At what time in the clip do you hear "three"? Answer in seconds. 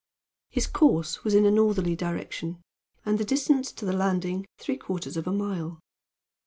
4.57-4.77